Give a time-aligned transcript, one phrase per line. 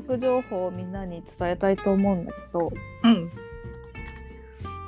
[0.00, 2.72] 得情報をみんなに伝えたいと思うんだけど
[3.04, 3.30] うん。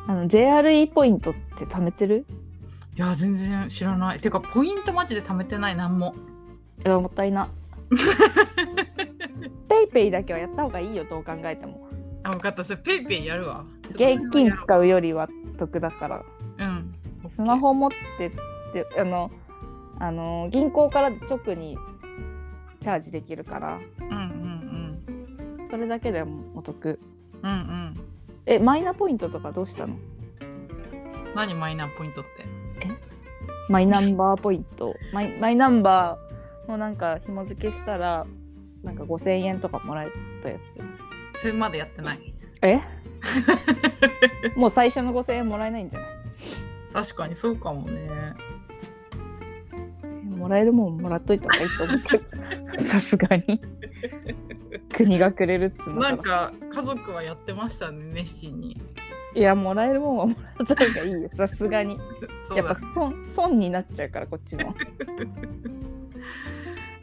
[0.07, 2.27] あの JRE ポイントって貯めてる？
[2.97, 4.21] いや全然知らない。
[4.21, 6.15] てかポイントマジで貯めてないなんも。
[6.85, 7.49] いやもったいな。
[9.69, 11.89] ペイペイだけはやった方がいいよどう考えても。
[12.23, 12.63] あ分かった。
[12.63, 13.65] それペイペイやるわ。
[13.91, 15.29] 現金使うよりは
[15.59, 16.23] 得だから。
[16.59, 16.95] うん。
[17.29, 18.31] スマホ持ってっ
[18.73, 19.31] てあの
[19.99, 21.79] あの銀行から直に
[22.81, 23.81] チャージできるから。
[23.99, 24.54] うんうん
[25.71, 26.99] それだけでもお得。
[27.43, 27.57] うんうん。
[27.57, 28.01] うん
[28.47, 29.97] えマイナポイントとかどうしたの？
[31.35, 32.45] 何マイナポイントって？
[33.71, 34.95] マイナンバーポイント。
[35.15, 38.27] マイマイナンバーのなんか紐付けしたら
[38.83, 40.09] なんか5000円とかもらえ
[40.43, 40.59] たや
[41.41, 42.19] それまでやってない。
[42.19, 42.81] つえ？
[44.57, 46.09] もう最初の5000円もらえないんじゃない？
[46.93, 48.35] 確かにそうかもね。
[50.37, 52.85] もらえるもんもらっといた方がいいと思うけど。
[52.91, 53.59] さすがに
[54.97, 56.13] 国がくれるっな。
[56.13, 58.81] んかか家族はやってましたね熱心に。
[59.35, 61.29] いやもらえるもんはもらった方がいいよ。
[61.35, 61.99] さすがに。
[62.55, 64.75] やっぱ損損になっちゃうからこっちも。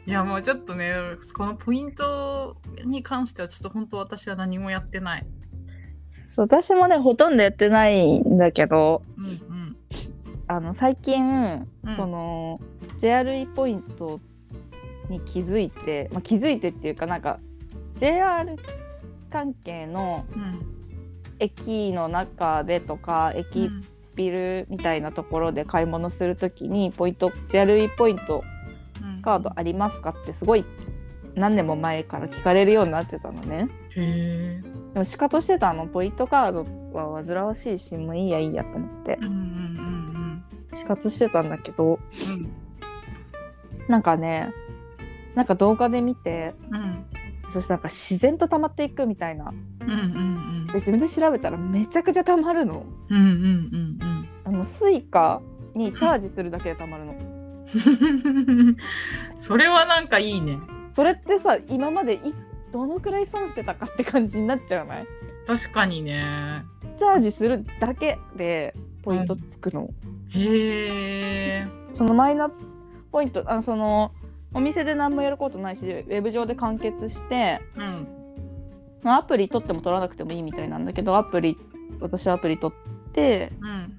[0.04, 0.94] いやもうちょっとね
[1.36, 5.26] このポイントに関してはちょっと本当私は何もやってない。
[6.34, 9.76] そう私もねほとんどやってないんだけどうんうん。
[10.48, 11.96] あの最近、うん。
[11.96, 12.60] その
[12.98, 14.20] JRE ポイント
[15.08, 17.38] に気づいて、まあ、気づいてっていうかなんか
[17.96, 18.56] JR
[19.30, 20.68] 関係のうん
[21.38, 23.68] 駅の中でとか駅
[24.14, 28.44] ビルみたいなところで買い物するときにポイント JRE ポイント
[29.02, 30.64] うんカードありますかってすごい
[31.34, 33.68] 何年も前から聞かれるようになってたのね。
[33.96, 34.62] で
[34.98, 39.18] も仕方してたのポイントカードは煩わしいしもういいやいいやと思って。
[39.20, 41.98] うんうんうん死活してたんだけどう
[42.30, 42.48] ん。
[43.88, 44.52] なんかね
[45.34, 47.04] なんか動画で見てうん
[47.52, 49.52] そしてなんか自然と溜まっていくみたいな。
[49.80, 50.66] うんうんうん。
[50.66, 52.84] で自分で調べたらめちゃくちゃ溜まるの。
[53.08, 53.26] うんうんう
[54.06, 54.28] ん。
[54.44, 55.40] あのスイカ
[55.74, 57.12] にチャージするだけで溜まるの。
[57.12, 57.16] う
[57.72, 58.76] ん
[59.38, 60.58] それはなんかいいね。
[60.94, 62.34] それってさ今までい
[62.70, 65.06] どのくらい損してたかって感じになっちゃうない？
[65.46, 66.22] 確かにね。
[66.98, 69.90] チャージするだけでポイントつくの、
[70.28, 72.50] へえそのマイナ
[73.10, 74.12] ポイントあのその
[74.54, 78.06] お店で何もやることないしウェブ上で完結してうん。
[79.02, 81.56] まあアプリ取っても取らなくてもいいみたいなんだけどアプリ
[82.00, 83.98] 私はアプリ取ってうん。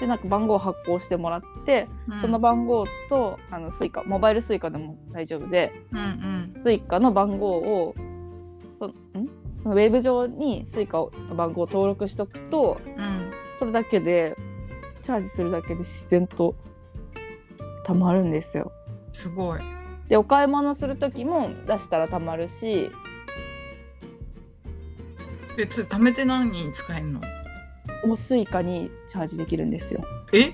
[0.00, 2.20] でなんか番号発行してもらって、うん。
[2.22, 6.02] その番号とあのスイカモバイルスイカでも大丈夫でうんう
[6.58, 6.62] ん。
[6.64, 7.94] スイカの番号を
[8.78, 8.92] そん？
[9.66, 13.30] ウェブ上にスイカの番号を登録しとくとうん。
[13.58, 14.36] それだけで
[15.02, 16.54] チャージするだけで自然と
[17.84, 18.72] たまるんですよ。
[19.12, 19.60] すごい
[20.10, 22.90] でお買い物する時も出したらたまるし。
[25.56, 27.20] えっ貯めて何に使えるの？
[28.04, 30.02] もうスイカにチャージできるんですよ。
[30.32, 30.52] え？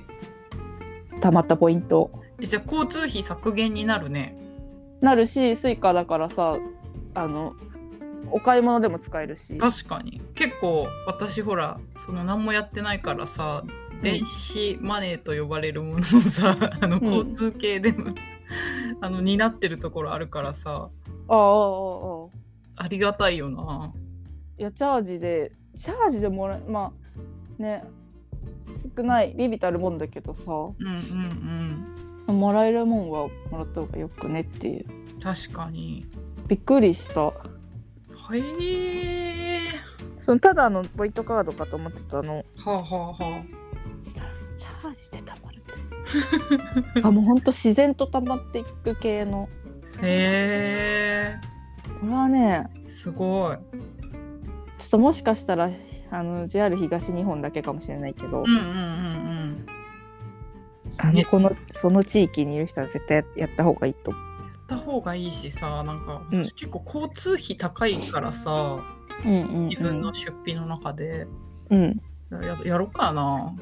[1.20, 2.10] たまったポイント。
[2.38, 4.38] えじゃあ交通費削減になるね。
[5.00, 6.58] なるしスイカだからさ
[7.14, 7.54] あの
[8.30, 9.56] お買い物でも使えるし。
[9.56, 10.20] 確かに。
[10.34, 13.64] 結構私ほらその何もやってないからさ
[14.02, 17.04] 電子マネーと呼ばれるものをさ、あのん。
[17.04, 18.10] 交通系でも、
[19.00, 20.90] あの担ってるところあるからさ。
[21.28, 22.24] あああああ
[22.78, 22.84] あ。
[22.84, 23.92] ありがたいよな。
[24.58, 26.92] いやチャージでチャージでもらえま
[27.58, 27.84] あね
[28.96, 30.52] 少ないビビたるもんだけどさ。
[30.52, 30.74] うん
[32.28, 34.86] うんもらえるもんはもらった方がよくねっていう。
[34.88, 36.06] うん確かに。
[36.48, 37.22] びっくりした。
[37.22, 37.32] は
[38.36, 38.42] い
[40.20, 42.44] そのただのポイントカードかと思ってたの。
[42.56, 43.44] はあはあは
[44.04, 45.10] したらチャージ
[47.02, 49.48] あもうほんと自然とたまっていく系の。
[49.98, 51.36] あへ
[52.00, 53.56] これはねえすごい。
[54.78, 55.70] ちょっともしかしたら
[56.10, 59.66] あの JR 東日本だけかもしれないけど、うんうんうんうん。
[59.66, 59.72] ね
[60.98, 64.10] あのこのその地域にいる人は絶対やった方がいいと。
[64.10, 64.22] 思う。
[64.22, 66.44] やった方がいいしさなんかうん。
[66.44, 68.50] 私結構交通費高いからさ、
[69.24, 71.26] うんうん自分の出費の中で。
[71.70, 72.00] うん、
[72.30, 73.52] ややろうかな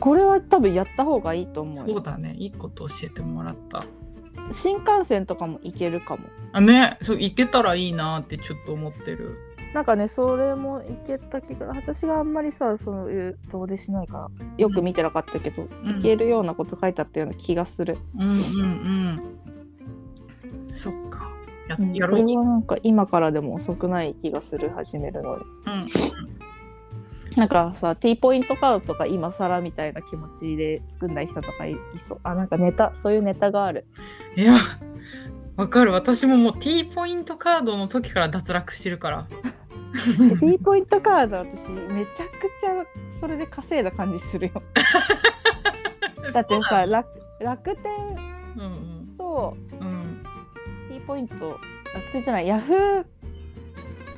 [0.00, 1.84] これは多分やった方がいいと思うよ。
[1.94, 2.34] そうだね。
[2.38, 3.84] いいこと教えてもらった。
[4.52, 6.24] 新幹線とかも行けるかも。
[6.52, 6.98] あね。
[7.02, 9.38] そう行けたらいいなってちょっと思ってる。
[9.74, 15.96] なんかねそれも行けた気が私があんまりさそういう遠出しないからよく見てなかったけど、うん。
[15.96, 18.36] 行けるようなこと書いてあったような気がする、うんうん
[20.68, 20.74] うん。
[20.74, 21.30] そっか。
[21.68, 22.20] やうんやろう。
[22.20, 25.44] これはなんか今からでも遅くない気がする始めるのに。
[25.66, 26.39] うん
[27.40, 31.76] なんかさ T ポイントカードとか今更みたいな気持ちで作んない人とかいい
[32.06, 32.20] そう。
[32.22, 33.86] あなんかネタそういうネタがある。
[34.36, 34.58] いや
[35.56, 35.92] わかる。
[35.92, 39.26] 私ももう T ポイントカードの時から脱落してるから。
[40.38, 42.84] T ポイントカード私めちゃくちゃ
[43.18, 44.62] それで稼いだ感じするよ。
[46.34, 47.08] だってさ楽
[47.40, 47.96] 楽天
[48.58, 49.88] うんとうん。
[49.88, 50.24] うん
[50.90, 51.58] T ポイント
[51.94, 53.04] 楽天じゃないヤフー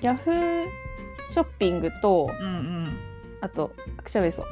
[0.01, 0.67] ヤフー
[1.31, 3.12] ショッピングとうんうん
[3.43, 3.73] あと
[4.03, 4.47] くしゃべりそう。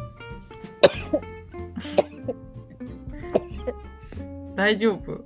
[4.56, 5.24] 大丈夫。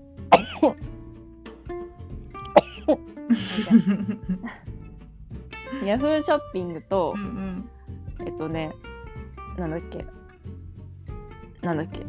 [5.84, 8.26] ヤフーショッピングとうんうん。
[8.26, 8.72] えっとね
[9.58, 10.04] なんだっけ。
[11.62, 12.04] なんだっけ。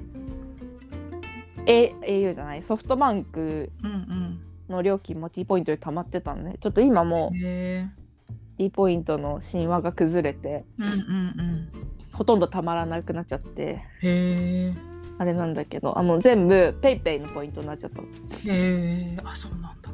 [1.67, 2.63] A au じゃない。
[2.63, 6.57] ソフトバンクうんの料金も T ポイントで溜まってたのね。
[6.59, 7.37] ちょっと今もう
[8.57, 11.69] T ポイントの神話が崩れてうんうんうん。
[12.13, 14.73] ほとんどたまらなくなっちゃってへえ
[15.17, 18.01] あれなんだけどあの全部 PayPay のポイントになっちゃった。
[18.01, 18.07] のへ
[18.47, 19.89] えあそうなんだ。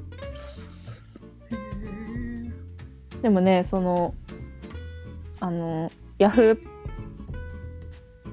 [3.22, 4.14] でもねその
[5.40, 6.58] あのヤフー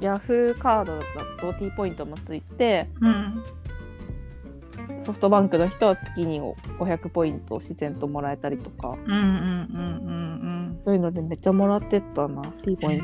[0.00, 1.04] ヤフーカードだ
[1.40, 3.44] と T ポイントもついてうん
[5.08, 6.38] ソフトバンクの人は月に
[6.78, 8.90] 500ポイントを自然ともらえたりとか。
[8.90, 13.00] うんうんうんうんそういうのでめっちゃもらってったな T うんポイン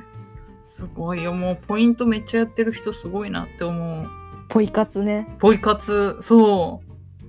[0.00, 0.62] ト。
[0.62, 4.06] すごいよもうポイントめっちゃやってる人すごいなって思う。
[4.48, 5.26] ポイ活ね。
[5.40, 6.82] ポイ活そ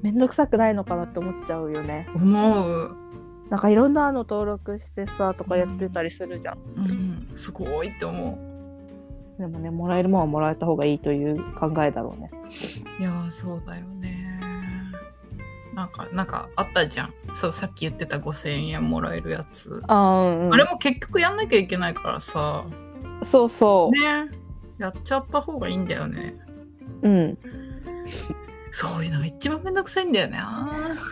[0.03, 2.07] めんどくさくないのかなって思っちゃうよね。
[2.13, 2.95] う思う、
[3.49, 8.52] なんかいろんなの登録してさとかやってたりするじゃん、うん、すごいって思う
[9.39, 12.31] でもねもらえるもんはもらえた方がいいという考えだろうね。
[12.99, 14.39] いやーそうだよね。
[15.73, 17.13] なんかなんかあったじゃん。
[17.33, 22.65] そうさっき言ってた5000円もらえるやつ、あーうん、うん、あれも結局やんなきゃいけないからさ。
[23.23, 24.29] そうそう、ね。
[24.77, 26.39] やっちゃった方がいいんだよね。
[27.01, 27.37] うん。
[28.69, 30.39] そういうのが一番めんどくさいんだよね。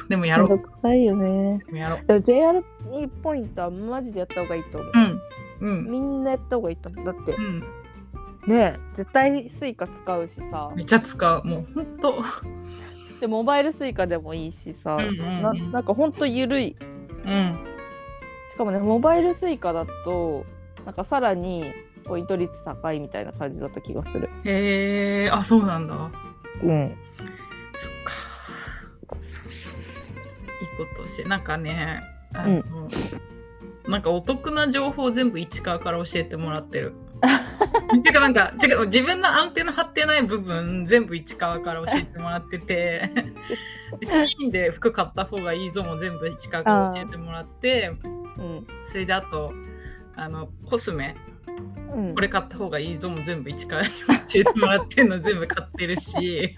[0.09, 1.59] でもやめんどろうくさいよね。
[1.65, 2.05] でもやろう。
[2.05, 2.63] でも JR
[3.23, 4.91] ポイントはマジでやった方がいいと思う、
[5.61, 5.69] うん。
[5.69, 5.91] うん。
[5.91, 7.05] みんなやった方がいいと思う。
[7.05, 7.63] だってうん
[8.47, 10.71] ね絶対スイカ使うしさ。
[10.75, 12.23] めちゃ使うもうほんと。
[13.19, 15.41] でモバイルスイカでもいいしさ、うんうんうん。
[15.41, 16.75] ななんかほんとゆるい。
[17.25, 17.59] うん。
[18.51, 20.45] しかもねモバイルスイカだと
[20.85, 21.65] なんかさらに
[22.03, 24.29] ポイント率高いみたいな感じだった気がする。
[24.43, 26.11] へえあそうなんだ。
[26.63, 26.95] うん。
[27.75, 28.13] そっか。
[30.61, 31.29] いいことして。
[31.29, 32.01] なんかね
[32.33, 32.61] あの、
[33.87, 36.93] なんかお得な情報を全部市川から教えてもらってる。
[38.03, 43.11] てかなんか違う自分のアンテナ張ってない部分全部市川から教えてもらってて
[44.03, 47.91] シーンで服買った方がいいぞも全部市川から教えてもらって
[48.37, 48.67] うん。
[48.85, 49.53] それであと
[50.15, 51.15] あのコスメ
[51.93, 52.15] うん。
[52.15, 56.55] これ買った方がいいぞも全部市川に教えてもらってんの全部買ってるし。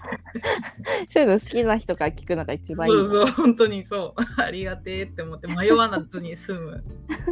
[1.12, 2.94] そういうの好きな人から聞くのが一番いい。
[2.94, 4.42] そうそう本当にそう。
[4.42, 6.84] ありがてえって思って迷わなずに済む。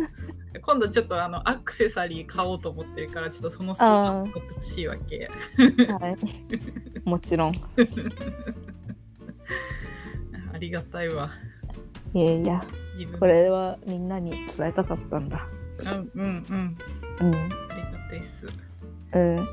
[0.60, 5.30] 今度ちょっとあのアクセサリー買おうと思ってるからちょっとその相談を取ってほしいわけ。
[5.92, 6.18] はい、
[7.08, 7.52] もちろん。
[10.52, 11.30] ありがたいわ。
[12.14, 12.64] いやいや。
[13.18, 15.48] これはみんなに伝えたかったんだ。
[15.78, 16.76] うんうんうん。
[17.20, 17.71] うん
[18.12, 18.46] ありがたいっす。
[19.12, 19.48] うん。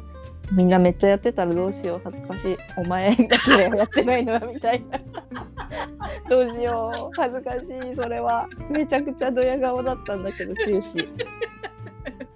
[0.52, 2.02] みんなめっちゃやってたらどうしよう。
[2.04, 2.58] 恥ずかしい。
[2.78, 5.00] お前だけでやってないのはみたいな。
[6.30, 7.16] どうしよう。
[7.16, 7.96] 恥ずかしい。
[7.96, 8.50] それは。
[8.70, 11.08] めちゃくちゃドヤ顔だったんだけど終始。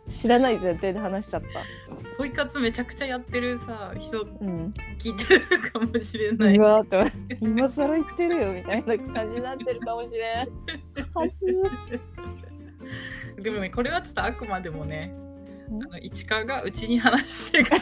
[0.08, 1.48] 知らない前提で話しちゃった。
[2.18, 4.72] ポイ活めちゃくちゃやってるさ人うん。
[5.00, 6.58] 聞いてるかもしれない。
[6.58, 7.12] うわーっ
[7.42, 10.50] 今更言ってるよみたいな感じになってるかもしれん。
[11.16, 11.34] はず
[13.42, 15.23] でもねこれはちょっとあくまでもねん
[15.82, 17.80] あの市川がうちに話してくれ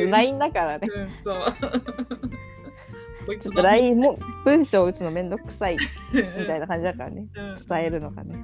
[0.00, 0.88] て LINE だからね。
[0.94, 1.38] うん、そう。
[3.40, 5.76] ちょっと LINE も文章を打つのめんどくさい
[6.14, 6.60] みたいな。
[6.60, 7.26] な感じだからね。
[7.34, 7.62] うん。
[7.68, 8.36] 伝えるのがね。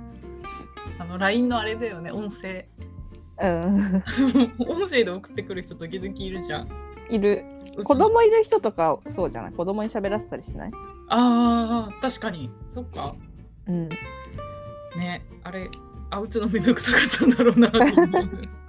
[0.98, 2.68] あの LINE のあれだよね、音声。
[3.40, 4.02] うん。
[4.68, 6.68] 音声で送ってくる人時々いるじゃん。
[7.08, 7.44] いる。
[7.82, 9.52] 子供いる人とかそうじゃない？
[9.52, 10.70] 子供に喋らせたりしない？
[11.08, 12.50] ああ、確かに。
[12.68, 13.14] そっか。
[13.66, 13.88] うん。
[14.96, 15.68] ね、あれ、
[16.14, 18.63] あ、打つのめんどくさかったんだろうなと思う。